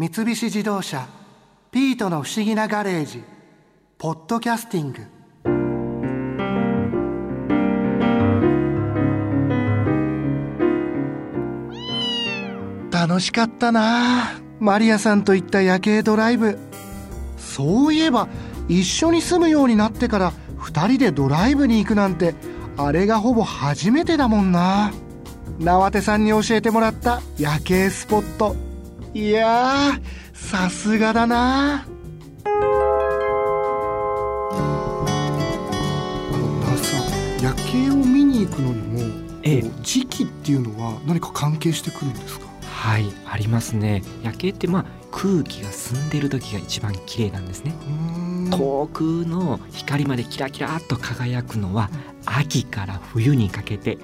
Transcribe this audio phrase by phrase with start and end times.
[0.00, 1.08] 三菱自動車
[1.72, 3.24] 「ピートの不思議なガレージ」
[3.98, 5.00] 「ポッドキャスティング」
[12.92, 14.34] 楽しかったな。
[14.60, 16.56] マリアさんと行った夜景ドライブ。
[17.36, 18.28] そういえば
[18.68, 22.36] 一緒に住むようになってから2人でドライブに行くなんて
[22.76, 24.92] あれがほぼ初めてだもんな。
[25.58, 28.67] 縄手さんに教えてもらった夜景スポット。
[29.14, 29.98] いや
[30.32, 31.86] さすがだな。
[32.44, 32.50] 那
[36.76, 39.00] 須さん夜景を見に行くのにも、
[39.42, 39.62] ええ。
[39.82, 42.46] 時期っていうのは何か関係してくるんですか？
[42.62, 44.02] はいありますね。
[44.22, 47.74] 夜景ってまあ空気が澄んでる時が一番綺麗なんですね。
[48.50, 51.90] 遠くの光までキラキラっと輝くのは
[52.24, 53.98] 秋から冬にかけて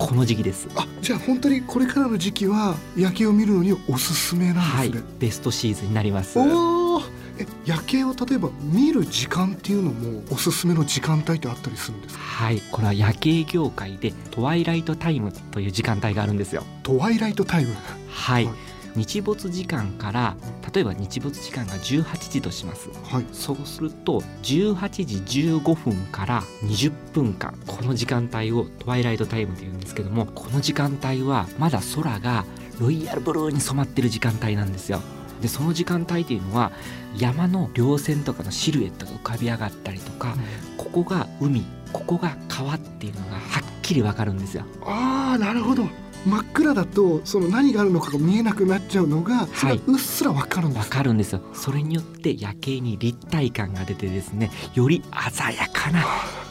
[0.00, 0.66] この時期です。
[0.76, 6.38] あじゃあ本当にこれからの時期は夜景を見るのにおすすめなんはいですね、ベストシーズンになります。
[6.38, 7.02] おお
[7.38, 12.20] え夜景を例えば見る時間っていうのもおすすめの時間帯ってあったりするんですか？
[12.22, 12.62] はい。
[12.72, 16.64] これは夜景業界でトワイライトタイムという時間帯があるんですよ。
[16.82, 17.74] トワイライトタイム
[18.08, 18.54] はい、はい
[18.96, 20.36] 日没時間から
[20.72, 22.88] 例えば日没時間が18時とします。
[23.04, 23.26] はい。
[23.32, 32.44] そうすると18時15分から20分間この時間帯をトワイライトタイムというんですけどもこの時間帯はまだ空が
[32.78, 35.00] ロイヤルブルーに染まってる時間帯なんですよ。
[35.40, 36.70] でその時間帯っていうのは
[37.16, 40.36] 山の稜線とかのシルエットが浮かび上がったりとか
[40.76, 44.64] ここが海ここが川っていうのがはっきりわかるんですよ。
[44.84, 45.84] ああなるほど
[46.26, 51.40] 真っ暗だとその何があるのかが見えなくなっちゃうのが、それがうっすらわかるんでわすかるんですよ。
[51.54, 56.04] それによって夜景に立体感が出てですねより鮮やかな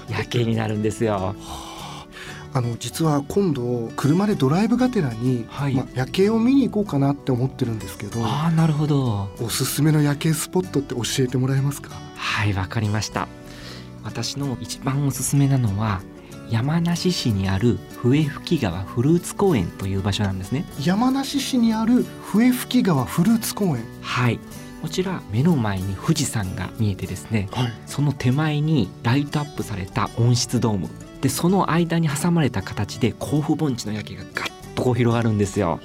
[0.09, 1.35] 夜景になるんですよ。
[2.53, 2.61] あ。
[2.61, 5.75] の実は今度車でドライブがてらに、はい。
[5.75, 9.29] まあ、夜景を見に行こうかなって思ってるんですけどああなるほど。
[9.39, 11.91] おすすめの夜景スポットって教えてもらえますか？
[12.15, 13.27] はいわかりました。
[14.03, 16.01] 私の一番おすすめなのは
[16.49, 20.65] 山梨市にある笛吹川フルーツ公園という場所なんですね。
[20.83, 23.85] 山梨市にある笛吹川フルーツ公園。
[24.01, 24.39] はい。
[24.81, 27.49] こちら目の前に富士山が見えてですね。
[27.51, 27.73] はい。
[27.85, 30.89] その手前にライトアップされた温室ドーム。
[31.21, 35.79] でその間に挟まれた形で甲府盆地の夜景がガッとこう広がるんですよ。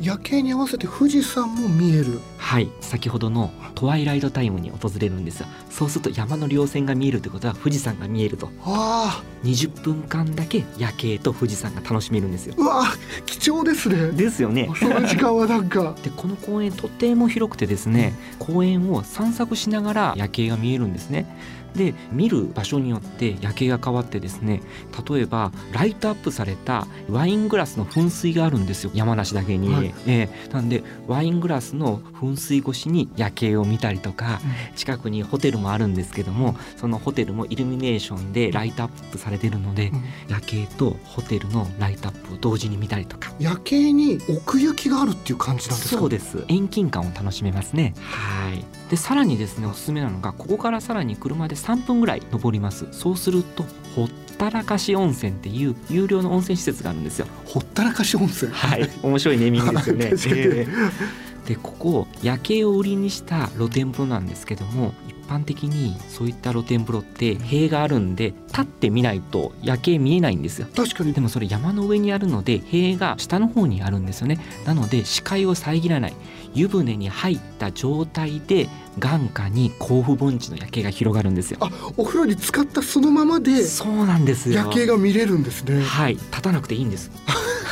[0.00, 2.20] 夜景に合わせて富士山も見える。
[2.38, 2.68] はい。
[2.80, 5.46] 先ほどのトワイライトタイムに訪れるんですよ。
[5.70, 8.50] そうすると山の稜線が見えるってことは富士山が見えると。
[8.64, 12.54] あ20分間だけ夜景と富士山が楽しめるんですよ。
[12.54, 12.84] ーうわ
[13.26, 14.12] 貴重ですね。
[14.12, 14.70] ですよね。
[14.78, 15.94] その時間はなんか。
[16.02, 21.26] でこの公園とても広くてですね公園を散策しながら夜景が見えるんですね
[21.74, 24.60] で見る場所によって夜景が変わってですね
[25.08, 28.90] 例えばライトアップされたワイングラスの噴水があるんですよ。
[28.94, 29.94] 山梨だけに、はい。
[30.06, 34.40] えーなんでワイングラスの噴水越しに夜景を見たりとか
[34.76, 40.02] 近くにホテルもあるんですけどもそのホテルもイルミネーションでライトアップされてるのでうん。
[40.28, 43.32] 夜景とホテルのライトアップを同時に見たりとか。
[43.38, 46.00] 夜景に奥行きがあるっていう感じなんですか？
[46.00, 46.44] そうです。
[46.48, 47.94] 遠近感を楽しめますね。
[48.00, 48.64] はい。
[48.90, 52.86] でさらにですねおすすめなのがここからさらに車で3分ぐらい登ります。
[52.90, 53.64] そうすると
[53.94, 57.26] ほったらかし温泉っていう有料の温泉施設があるんですよ。
[57.44, 58.52] ほったらかし温泉？
[58.52, 58.90] はい。
[59.02, 60.10] 面白いネーミングですよね。
[60.36, 61.22] ええ。
[61.46, 70.68] でここ夜景を売りにした露天風呂なんですけども一般的にそういった露天風呂って塀があるんで立ってみないと夜景見えないんですよ。
[70.74, 71.12] 確かに。
[71.12, 74.38] でもそれ山の上にあるので塀が下の方にあるんですよね。
[74.66, 76.14] なので視界を遮らない。
[76.54, 81.58] 湯船に入った状態で眼下に甲府盆地の夜景が広がるんですよ。
[81.60, 84.56] あお風呂に浸かったそのままでそうなんですよ。
[84.56, 85.82] 夜景が見れるんですね。
[85.82, 86.14] はい。
[86.14, 87.10] 立たなくていいんです。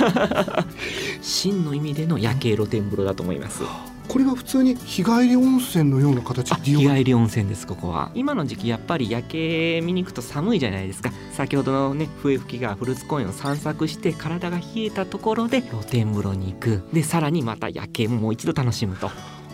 [1.20, 3.62] 真の意味での夜景露天風呂だと思います。
[4.08, 8.10] これは普通に日帰り温泉のような形あで日帰り温泉ですここは。
[8.14, 11.12] 今の時期やっぱり夜景見に行くと寒いじゃないですか。
[11.32, 16.82] 先ほどのね笛吹川フルーツ公園を散策して体が冷えたところで露天風呂に行く。
[16.92, 19.10] でさらにまた夜景ももう一度楽しむと。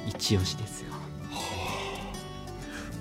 [0.07, 0.86] 一押しですよ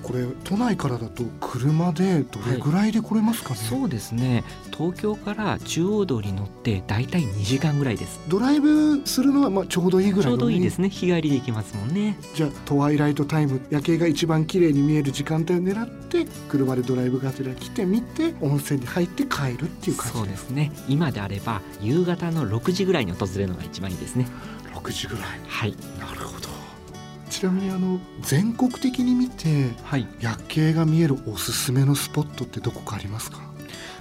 [0.06, 4.44] これ都内からだと車でどれぐらいで来れますかね、そうですね。
[4.72, 8.20] 東京から中央道に乗ってだいたい2時間ぐらいです。
[8.28, 10.90] ドライブするのはまあちょうどいいぐらいのちょうどいいですね。
[10.90, 12.20] 日帰りで行けますもんね。
[12.36, 20.18] じゃあトワイライトタイム夜景が一番綺麗に見える時間帯を狙って車でドライブがてら来てみて温泉に入って帰るっていう感じ。
[20.20, 20.72] そうですね。
[20.88, 24.28] 今であれば夕方の6時ぐらいに訪れるのが一番いいですね。
[24.76, 25.24] 6時ぐらい。
[25.48, 25.76] はい。
[26.00, 26.45] なるほど
[27.40, 30.08] ちなみにあの全国的に見てはい。
[30.20, 33.40] 夜景が見えるおすすめのスポットってどこかありますか？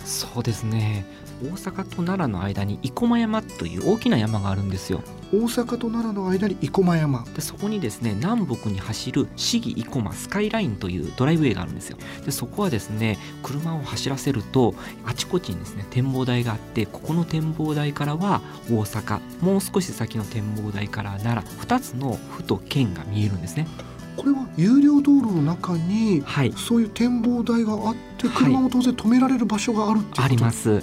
[0.04, 1.04] そうですね。
[1.42, 5.02] 大阪と奈良の間に生駒山という大きな山があるんですよ。
[5.32, 7.24] 大阪と奈良の間に生駒山。
[7.34, 11.98] でそこにですね南北に走る市議生駒スカイラインというドライブウェイがあるんですよ。
[12.24, 14.74] でそこはですね車を走らせると
[15.04, 23.66] あちこちにですね展望台があってここの展望台からは大阪もう少し先の展望台から奈良2つの府と県が見えるんですね
[24.16, 26.52] これは有料道路の中にはい。
[26.52, 28.36] そういう展望台があってはい。
[28.36, 30.22] 車も当然止められる場所があるっていうこと？
[30.22, 30.82] あります。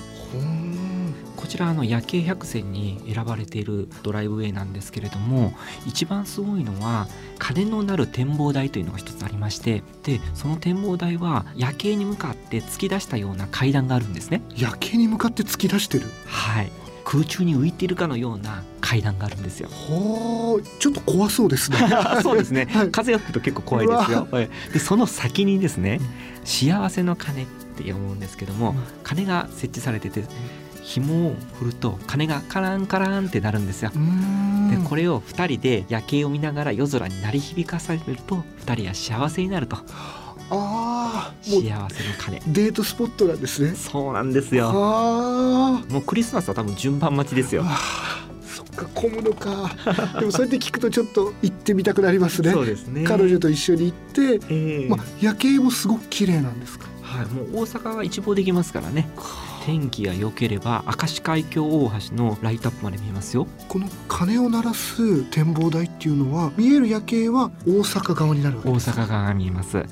[1.35, 5.53] こちらあの夜景百選に選ばれているドライブウェイなんですけれども
[5.85, 7.07] 一番すごいのは
[7.39, 14.43] 鐘の鳴る展望台というのが一つありましてでその展望台は夜景に向かって突き出したような階段があるんですね。
[14.55, 16.05] 夜景に向かって突き出してる？
[16.25, 16.71] はい
[17.03, 19.69] 空中に浮いているかのような階段があるんですよ。
[19.69, 21.77] ほーちょっと怖そうですね。
[22.21, 22.91] そうですね、はい。
[22.91, 24.27] 風が吹くと結構怖いですよ。
[24.31, 24.49] はい。
[24.73, 25.99] でその先にですね
[26.43, 28.75] 幸せの鐘って読むんですけども、うん。
[29.03, 30.23] 鐘が設置されてて
[30.83, 33.91] 紐を振ると鐘がカランカランってなるんですよ。
[34.69, 39.77] でこれを2人で夜景を見ながら夜空に鳴り響かされると2人は幸せになると
[40.53, 41.89] ああもう幸せの
[42.19, 42.41] 鐘。
[42.47, 43.73] デートスポットなんですね。
[43.73, 44.69] そうなんですよ。
[44.73, 47.63] あもうクリスマスは多分順番待ちですよ。
[47.65, 47.79] あ
[48.45, 49.71] そっか混むのか。
[50.19, 52.51] でもそうやって聞くとちょっと行ってみたくなりますね。
[52.51, 53.05] そうですね。
[53.05, 54.89] 彼女と一緒に行って、ええ。
[54.89, 56.87] まあ、夜景もすごく綺麗なんですか？
[57.01, 59.09] はい、もう大阪は一望できますからね。
[59.65, 63.47] 天気が良ければ明石海峡大橋のライトアップまで見えますよ。
[63.67, 69.85] この鐘を鳴らす展望台っていうのは見える夜景は大阪側になるわけ大です阪側が見えます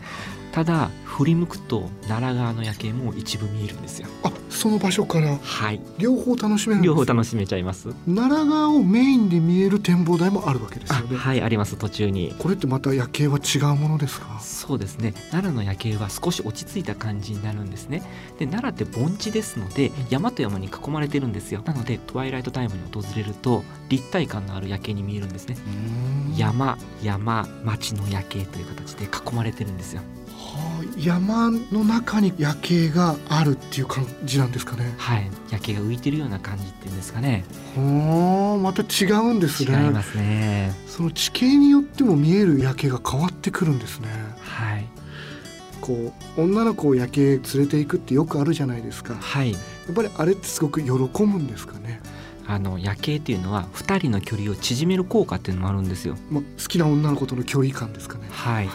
[0.51, 4.07] ただ振り向くと奈良側の夜景も一部見えるんですよ。
[4.24, 5.38] あその場所から。
[5.38, 5.80] はい。
[5.98, 7.94] 両方楽しめる両方楽しめちゃいます。
[8.07, 11.18] 奈良側をメインで見える展望台もあるわけですあよね。
[11.18, 12.36] はいあります途中に。
[12.40, 14.40] これってまた夜景は違うものですか？
[14.42, 15.13] そうですね。
[15.31, 18.02] 奈良の夜景は少し落ち着いた感じになるんですね。
[18.40, 21.62] で奈良って盆地ですので山と山に囲まれてるんですよ。
[21.66, 25.57] なのでトワイライトタイムに訪れると立体感のある夜景に見えるんですね。
[26.36, 30.02] 山山町の夜景という形で囲まれてるんですよ
[30.39, 34.94] はあ山の中に夜景があるっていう感じなんですかね。
[34.97, 35.30] はい。
[35.51, 37.44] 夜景が浮いてるような感じっていうんですかね。
[37.75, 39.77] はあまた違うんですね。
[39.86, 40.74] 違いますね。
[40.88, 44.07] その地形によっても見える夜景が変わってくるんですね。
[44.41, 44.86] はい。
[45.81, 49.13] こう女の子を夜景連れて行くってよくあるじゃないですか。
[49.13, 49.51] やはい。
[49.51, 49.56] っ
[49.94, 52.01] ぱりあれってすごく喜ぶんですかね、
[52.47, 56.15] あの夜景っていうのは2人の距離を縮める効果っていうのもあるんですよ。
[56.30, 58.27] まあ、好きな女の子との距離感ですかね。
[58.30, 58.69] はい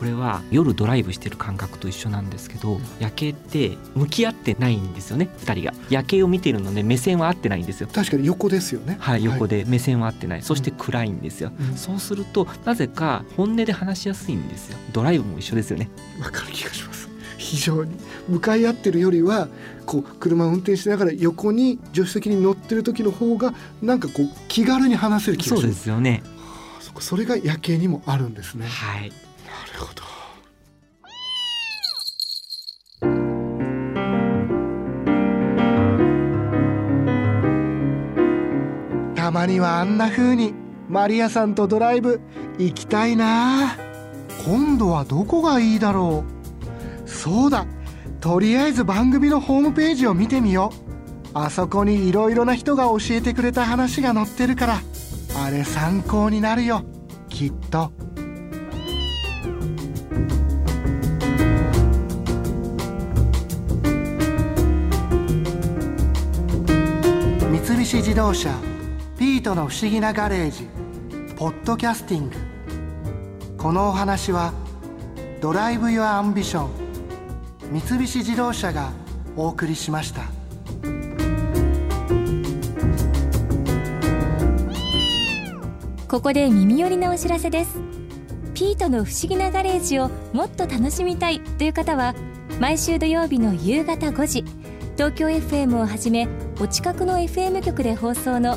[0.00, 5.74] これは夜ドライブしてる感覚と一緒なんですけど夜景って向き合ってないんですよね2人が。
[5.90, 7.88] 夜景を見てるので目線は合ってないんですよ。
[7.92, 8.96] 確かに横ですよね。
[8.98, 11.76] はい横で目線は合ってない、そして暗いんですよ、うん。
[11.76, 14.78] そうするとなぜか本音で話しやすいんですよ。
[14.94, 15.90] ドライブも一緒ですよね。
[16.18, 17.10] わかる気がします。
[17.36, 17.94] 非常に。
[18.26, 19.48] 向かい合ってるよりは
[19.84, 23.52] こう車を運転しながら横に助手席に乗ってる時の方が
[23.82, 26.22] なんかこう気軽に話せる気がそうでしますすよね。
[26.78, 28.66] あそこそれが夜景にもあるんですね。
[28.66, 29.12] はい
[39.30, 40.54] たまにはあんな風に
[40.88, 42.20] マリアさんとドライブ
[42.58, 43.76] 行きたいな。
[44.44, 46.24] 今度はどこがいいだろ
[47.06, 47.08] う。
[47.08, 47.64] そうだ
[48.20, 51.28] とりあえず番組のホームページを見てみよう。
[51.32, 54.80] あそこにいろいろな人が教えてくれた話が載ってるから
[55.36, 56.82] あれ参考になるよ
[57.28, 57.92] きっと。
[67.48, 68.69] 三菱自動車
[69.20, 70.66] ピートの不思議なガレージ
[71.36, 72.36] ポッドキャスティング。
[73.58, 74.54] このお話は
[75.42, 76.70] Drive your Ambition
[77.82, 78.92] 三菱自動車が
[79.36, 80.22] お送りしました。
[86.08, 87.78] ここで耳寄りなお知らせです。
[88.54, 92.14] ピートの不思議なガレージをもっと楽しみたいという方は
[92.58, 94.44] 毎週土曜日の夕方5時
[94.94, 96.26] 東京 FM をはじめ
[96.58, 98.56] お近くの FM 局で放送の